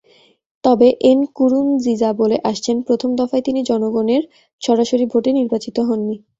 [0.63, 4.23] তবে এনকুরুনজিজা বলে আসছেন, প্রথম দফায় তিনি জনগণের
[4.61, 6.15] সরাসরি ভোটে নির্বাচিত হননি।